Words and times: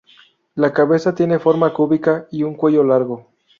La 0.55 0.73
cabeza 0.73 1.13
tiene 1.13 1.37
forma 1.37 1.71
cúbica 1.75 2.25
y 2.31 2.41
un 2.41 2.55
cuello 2.55 2.83
largo. 2.83 3.27